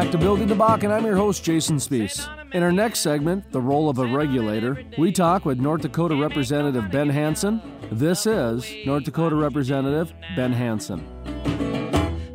[0.00, 2.28] back to Building the Bakken, and I'm your host, Jason Spiess.
[2.52, 6.90] In our next segment, The Role of a Regulator, we talk with North Dakota Representative
[6.90, 7.62] Ben Hanson.
[7.92, 11.00] This is North Dakota Representative Ben Hanson.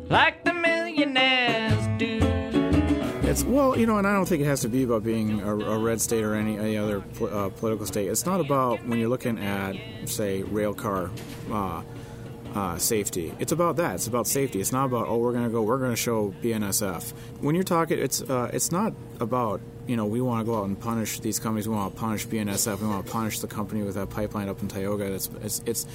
[0.08, 2.20] Like the millionaires do.
[3.28, 5.54] It's well, you know, and I don't think it has to be about being a,
[5.54, 8.08] a red state or any, any other pol- uh, political state.
[8.08, 11.10] It's not about when you're looking at, say, rail car
[11.52, 11.82] uh,
[12.54, 13.32] uh, safety.
[13.38, 13.96] It's about that.
[13.96, 14.60] It's about safety.
[14.60, 17.12] It's not about oh, we're to go, we're to show BNSF.
[17.40, 20.66] When you're talking, it's uh, it's not about you know we want to go out
[20.66, 21.68] and punish these companies.
[21.68, 22.80] We want to punish BNSF.
[22.80, 25.12] We want to punish the company with that pipeline up in Tioga.
[25.12, 25.86] It's it's it's,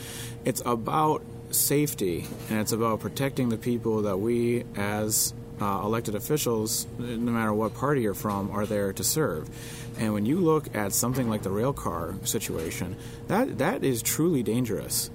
[0.45, 6.85] it's about safety and it's about protecting the people that we as uh, elected officials,
[6.97, 9.49] no matter what party you're from, are there to serve.
[9.97, 12.97] And when you look at something like the rail car situation,
[13.27, 15.09] that that is truly dangerous.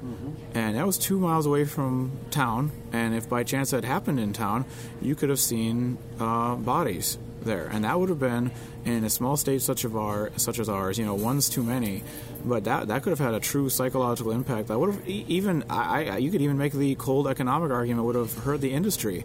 [0.54, 2.72] And that was two miles away from town.
[2.92, 4.64] And if by chance that happened in town,
[5.00, 8.50] you could have seen uh, bodies there, and that would have been
[8.84, 10.98] in a small state such of our such as ours.
[10.98, 12.02] You know, one's too many,
[12.44, 14.68] but that that could have had a true psychological impact.
[14.68, 18.16] That would have even I, I you could even make the cold economic argument would
[18.16, 19.24] have hurt the industry,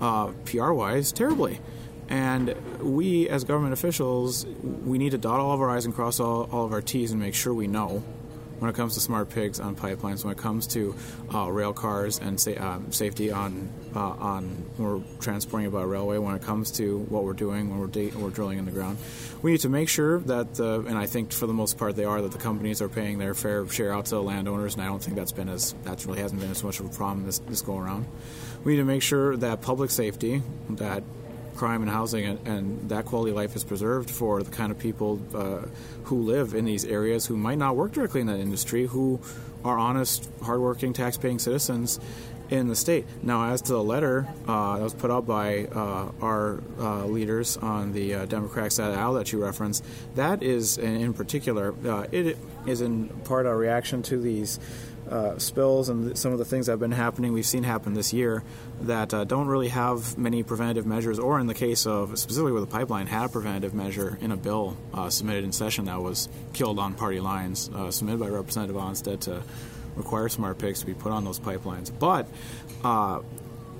[0.00, 1.60] uh, PR wise, terribly.
[2.08, 6.20] And we, as government officials, we need to dot all of our I's and cross
[6.20, 8.04] all, all of our T's and make sure we know
[8.58, 10.94] when it comes to smart pigs on pipelines, when it comes to
[11.34, 14.44] uh, rail cars and um, safety on uh, on
[14.76, 18.10] when we're transporting by railway, when it comes to what we're doing when we're, da-
[18.10, 18.98] we're drilling in the ground,
[19.42, 22.04] we need to make sure that, uh, and I think for the most part they
[22.04, 24.86] are, that the companies are paying their fair share out to the landowners, and I
[24.86, 27.38] don't think that's been as that really hasn't been as much of a problem this
[27.40, 28.06] this go around.
[28.64, 31.04] We need to make sure that public safety, that
[31.56, 34.78] crime and housing and, and, that quality of life is preserved for the kind of
[34.78, 35.62] people uh,
[36.04, 39.20] who live in these areas who might not work directly in that industry, who
[39.64, 41.98] are honest, hardworking, tax-paying citizens
[42.50, 43.04] in the state.
[43.22, 47.56] Now, as to the letter uh, that was put out by uh, our uh, leaders
[47.56, 49.84] on the uh, Democratic side of that you referenced,
[50.14, 54.58] that is, in, in particular, uh, it is in part a reaction to these
[55.10, 58.12] uh, spills and some of the things that have been happening, we've seen happen this
[58.12, 58.42] year
[58.82, 62.68] that uh, don't really have many preventative measures, or in the case of specifically with
[62.68, 66.28] the pipeline, had a preventative measure in a bill uh, submitted in session that was
[66.52, 69.42] killed on party lines, uh, submitted by Representative Onstad to
[69.94, 71.90] require smart pigs to be put on those pipelines.
[71.96, 72.26] But
[72.82, 73.20] uh,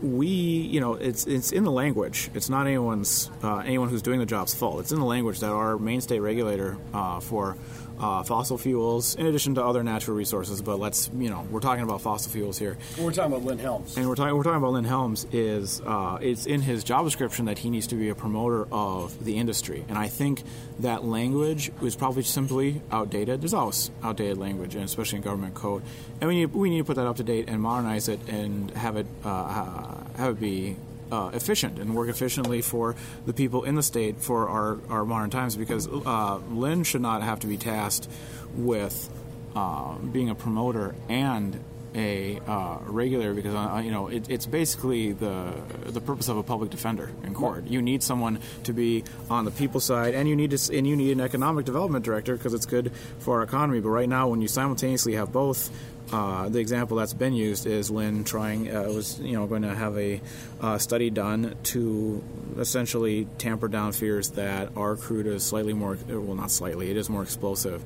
[0.01, 2.31] we, you know, it's it's in the language.
[2.35, 4.81] It's not anyone's uh, anyone who's doing the job's fault.
[4.81, 6.77] It's in the language that our main state regulator
[7.23, 7.57] for
[7.99, 10.63] uh, fossil fuels, in addition to other natural resources.
[10.63, 12.77] But let's, you know, we're talking about fossil fuels here.
[12.99, 15.27] We're talking about Lynn Helms, and we're talking we're talking about Lynn Helms.
[15.33, 19.25] Is uh, it's in his job description that he needs to be a promoter of
[19.25, 20.43] the industry, and I think
[20.81, 23.41] that language is probably simply outdated.
[23.41, 25.83] There's always outdated language, and especially in government code,
[26.21, 28.71] and we need we need to put that up to date and modernize it and
[28.73, 30.77] have it uh, have it be
[31.11, 32.95] uh, efficient and work efficiently for
[33.27, 37.23] the people in the state for our, our modern times because uh, Lynn should not
[37.23, 38.09] have to be tasked
[38.55, 39.09] with
[39.55, 41.59] uh, being a promoter and
[41.97, 45.55] a uh, regulator because uh, you know it, it's basically the
[45.87, 47.67] the purpose of a public defender in court.
[47.67, 50.95] You need someone to be on the people side, and you need to, and you
[50.95, 53.81] need an economic development director because it's good for our economy.
[53.81, 55.71] But right now, when you simultaneously have both,
[56.13, 59.75] uh, the example that's been used is Lynn trying uh, was you know going to
[59.75, 60.21] have a
[60.61, 62.23] uh, study done to
[62.59, 67.11] essentially tamper down fears that our crude is slightly more well not slightly it is
[67.11, 67.83] more explosive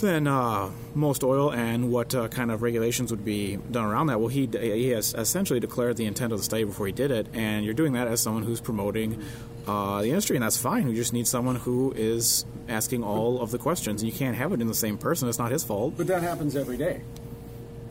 [0.00, 4.20] than uh, most oil and what uh, kind of regulations would be done around that.
[4.20, 7.26] Well, he, he has essentially declared the intent of the study before he did it,
[7.32, 9.22] and you're doing that as someone who's promoting
[9.66, 10.88] uh, the industry, and that's fine.
[10.88, 14.52] You just need someone who is asking all of the questions, and you can't have
[14.52, 15.28] it in the same person.
[15.28, 15.94] It's not his fault.
[15.96, 17.02] But that happens every day.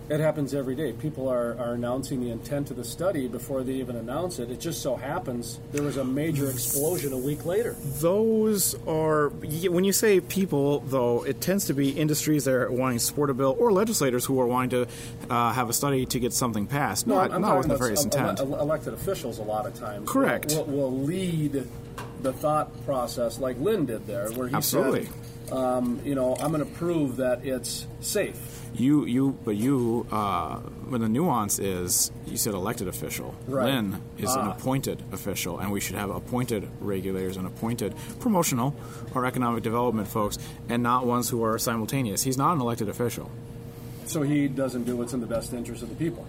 [0.09, 0.93] It happens every day.
[0.93, 4.49] People are, are announcing the intent of the study before they even announce it.
[4.49, 7.75] It just so happens there was a major explosion a week later.
[7.99, 12.99] Those are, when you say people, though, it tends to be industries that are wanting
[12.99, 14.87] to support a bill or legislators who are wanting to
[15.29, 17.05] uh, have a study to get something passed.
[17.05, 18.39] No, not, I'm not with nefarious intent.
[18.39, 20.09] ele- elected officials a lot of times.
[20.09, 20.53] Correct.
[20.53, 21.67] Will, will, will lead
[22.21, 25.05] the thought process like Lynn did there, where he Absolutely.
[25.05, 25.13] said,
[25.51, 28.37] um, you know, I'm going to prove that it's safe.
[28.73, 30.57] You, you, but you, uh,
[30.89, 33.33] when the nuance is, you said elected official.
[33.47, 33.65] Right.
[33.65, 34.51] Lynn is an Ah.
[34.51, 38.75] appointed official, and we should have appointed regulators and appointed promotional
[39.15, 40.37] or economic development folks,
[40.69, 42.21] and not ones who are simultaneous.
[42.23, 43.31] He's not an elected official.
[44.05, 46.25] So he doesn't do what's in the best interest of the people.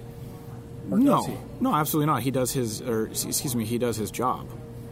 [0.87, 2.23] No, no, absolutely not.
[2.23, 4.47] He does his, or excuse me, he does his job.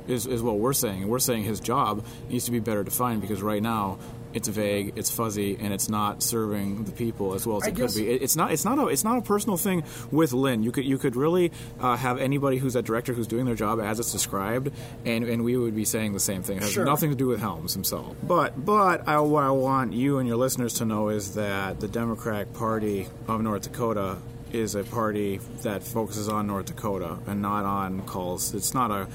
[0.08, 1.02] Is, is what we're saying.
[1.02, 3.98] And we're saying his job needs to be better defined because right now,
[4.32, 7.76] it's vague, it's fuzzy, and it's not serving the people as well as I it
[7.76, 8.10] could be.
[8.10, 8.52] It, it's not.
[8.52, 8.86] It's not a.
[8.88, 10.62] It's not a personal thing with Lynn.
[10.62, 10.84] You could.
[10.84, 14.12] You could really uh, have anybody who's a director who's doing their job as it's
[14.12, 14.70] described,
[15.06, 16.58] and, and we would be saying the same thing.
[16.58, 16.84] It has Sure.
[16.84, 18.14] nothing to do with Helms himself.
[18.22, 21.88] But but I, what I want you and your listeners to know is that the
[21.88, 24.18] Democratic Party of North Dakota
[24.52, 28.54] is a party that focuses on North Dakota and not on calls.
[28.54, 29.08] It's not a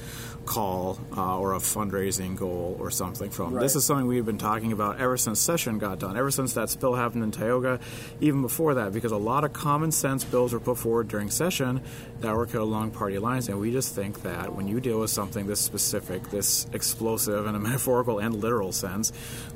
[0.46, 3.54] call uh, or a fundraising goal or something from.
[3.54, 6.70] This is something we've been talking about ever since session got done, ever since that
[6.70, 7.80] spill happened in Tioga,
[8.20, 11.80] even before that, because a lot of common sense bills were put forward during session
[12.20, 15.10] that were cut along party lines, and we just think that when you deal with
[15.10, 19.12] something this specific, this explosive in a metaphorical and literal sense,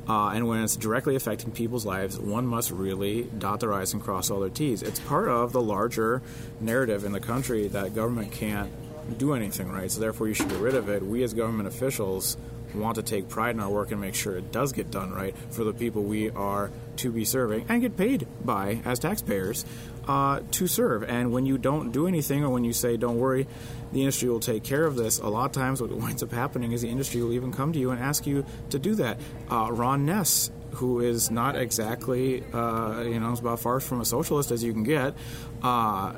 [0.09, 4.03] uh, and when it's directly affecting people's lives, one must really dot their I's and
[4.03, 4.83] cross all their T's.
[4.83, 6.23] It's part of the larger
[6.61, 8.71] narrative in the country that government can't
[9.15, 11.03] do anything right, so therefore you should get rid of it.
[11.03, 12.37] We as government officials
[12.75, 15.35] want to take pride in our work and make sure it does get done right
[15.51, 19.65] for the people we are to be serving and get paid by as taxpayers
[20.09, 21.03] uh, to serve.
[21.05, 23.47] And when you don't do anything or when you say, don't worry,
[23.93, 26.73] the industry will take care of this, a lot of times what winds up happening
[26.73, 29.19] is the industry will even come to you and ask you to do that.
[29.51, 34.51] Uh, Ron Ness, who is not exactly, uh, you know, as far from a socialist
[34.51, 35.15] as you can get,
[35.63, 36.15] uh,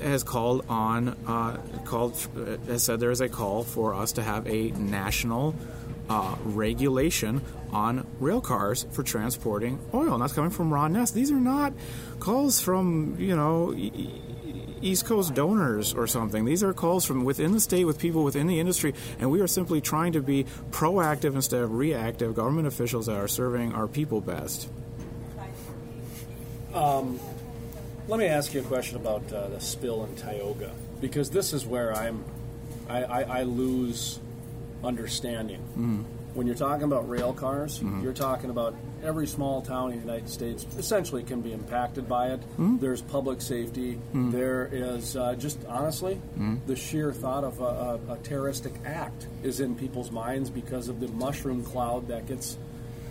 [0.00, 4.22] has called on uh, called uh, has said there is a call for us to
[4.22, 5.54] have a national
[6.08, 7.42] uh, regulation
[7.72, 11.10] on rail cars for transporting oil, and that's coming from Ron Ness.
[11.10, 11.72] These are not
[12.20, 13.74] calls from you know.
[14.80, 16.44] East Coast donors or something.
[16.44, 19.48] These are calls from within the state with people within the industry, and we are
[19.48, 24.20] simply trying to be proactive instead of reactive government officials that are serving our people
[24.20, 24.68] best.
[28.08, 31.66] Let me ask you a question about uh, the spill in Tioga, because this is
[31.66, 32.24] where I'm,
[32.88, 34.18] I, I, I lose
[34.82, 35.60] understanding.
[35.72, 36.02] Mm-hmm.
[36.34, 40.28] When you're talking about rail cars, you're talking about every small town in the United
[40.30, 42.40] States essentially can be impacted by it.
[42.52, 42.78] Mm-hmm.
[42.78, 43.98] There's public safety.
[44.14, 46.56] There is uh, just honestly Mm-hmm.
[46.66, 47.64] the sheer thought of a,
[48.08, 52.56] a, a terroristic act is in people's minds because of the mushroom cloud that gets.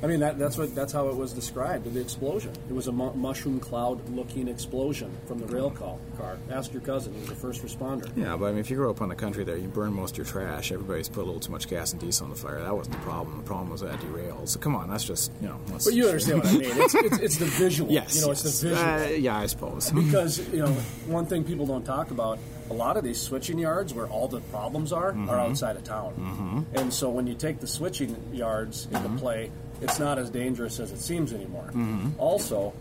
[0.04, 1.92] I mean that, that's what that's how it was described.
[1.92, 2.52] The explosion.
[2.70, 6.38] It was a mu- mushroom cloud-looking explosion from the rail call car.
[6.52, 8.10] Ask your cousin; he was a first responder.
[8.16, 10.12] Yeah, but I mean, if you grow up on the country there, you burn most
[10.12, 10.72] of your trash.
[10.72, 12.62] Everybody's put a little too much gas and diesel on the fire.
[12.62, 13.38] That wasn't the problem.
[13.38, 14.50] The problem was that derailed.
[14.50, 15.60] So come on, that's just you know.
[15.68, 16.64] But you understand what I mean?
[16.64, 17.92] It's, it's, it's the visual.
[17.98, 18.16] Yes.
[18.16, 18.62] You know, it's yes.
[18.62, 18.90] the visual.
[18.90, 19.92] Uh, yeah, I suppose.
[19.92, 20.72] because you know
[21.08, 22.38] one thing people don't talk about
[22.70, 25.30] a lot of these switching yards where all the problems are Mm-hmm.
[25.30, 29.18] are outside of town and so when you take the switching yards into Mm-hmm.
[29.18, 32.10] play it's not as dangerous as it seems anymore Mm-hmm.
[32.20, 32.74] also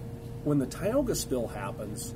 [0.45, 2.15] when the tioga spill happens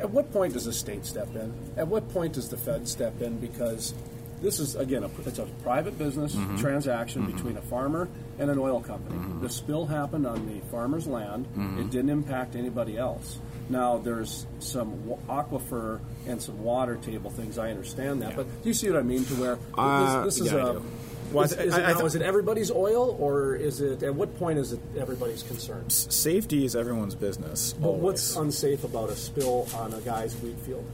[0.00, 3.20] at what point does the state step in at what point does the fed step
[3.22, 3.94] in because
[4.42, 6.56] this is again a, it's a private business Mm-hmm.
[6.58, 8.08] transaction between a farmer
[8.38, 9.18] and an oil company.
[9.40, 11.46] The spill happened on the farmer's land.
[11.46, 11.80] Mm-hmm.
[11.80, 13.38] it didn't impact anybody else.
[13.68, 14.92] Now there's some
[15.28, 17.56] aquifer and some water table things.
[17.58, 20.46] I understand that but do you see what i mean to where Uh, this, this
[20.46, 20.84] is yeah, I a do.
[21.32, 23.80] Well, I is, is I- it, I now, th- is it everybody's oil or is
[23.80, 25.88] it at what point is it everybody's concern?
[25.88, 27.72] Safety is everyone's business.
[27.80, 30.84] but what's unsafe about a spill on a guy's wheat field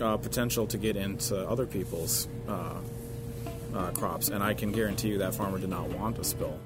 [0.00, 2.74] uh, potential to get into other people's uh,
[3.74, 6.58] uh, crops, and I can guarantee you that farmer did not want a spill.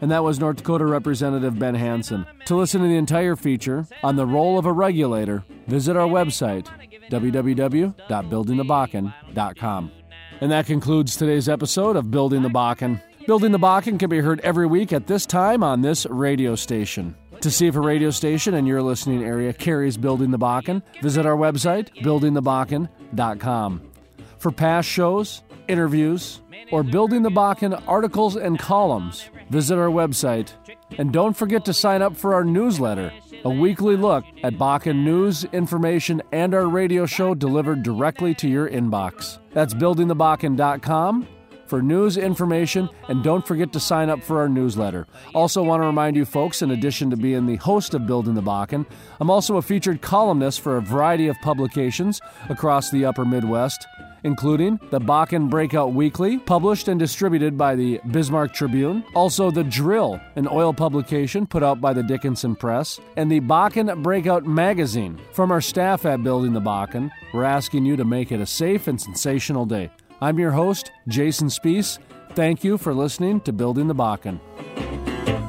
[0.00, 2.26] And that was North Dakota Representative Ben Hanson.
[2.46, 6.66] To listen to the entire feature on the role of a regulator, visit our website,
[7.10, 9.92] www.buildingthebakken.com.
[10.40, 13.00] And that concludes today's episode of Building the Bakken.
[13.26, 17.16] Building the Bakken can be heard every week at this time on this radio station.
[17.44, 21.26] To see if a radio station in your listening area carries Building the Bakken, visit
[21.26, 23.82] our website, buildingthebakken.com.
[24.38, 26.40] For past shows, interviews,
[26.72, 30.54] or Building the Bakken articles and columns, visit our website.
[30.96, 33.12] And don't forget to sign up for our newsletter,
[33.44, 38.70] a weekly look at Bakken news, information, and our radio show delivered directly to your
[38.70, 39.38] inbox.
[39.52, 41.28] That's buildingthebakken.com
[41.66, 45.06] for news, information, and don't forget to sign up for our newsletter.
[45.34, 48.42] Also, want to remind you folks, in addition to being the host of Building the
[48.42, 48.86] Bakken,
[49.20, 53.86] I'm also a featured columnist for a variety of publications across the upper Midwest,
[54.24, 60.20] including the Bakken Breakout Weekly, published and distributed by the Bismarck Tribune, also The Drill,
[60.36, 65.20] an oil publication put out by the Dickinson Press, and the Bakken Breakout Magazine.
[65.32, 68.88] From our staff at Building the Bakken, we're asking you to make it a safe
[68.88, 69.90] and sensational day.
[70.24, 71.98] I'm your host, Jason Spiess.
[72.30, 74.40] Thank you for listening to Building the Bakken.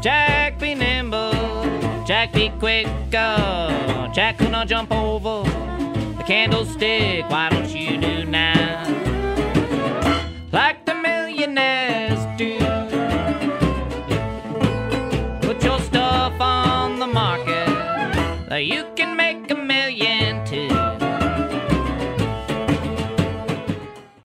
[0.01, 1.31] Jack be nimble,
[2.05, 2.85] Jack be quick,
[3.17, 5.49] uh, Jack will not jump over
[6.17, 7.23] the candlestick.
[7.29, 8.24] Why don't you do?